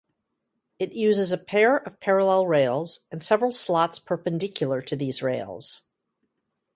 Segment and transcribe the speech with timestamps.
[0.79, 5.83] It uses a pair of parallel rails and several slots perpendicular to these rails.